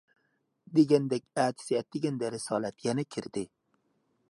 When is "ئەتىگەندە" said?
1.79-2.33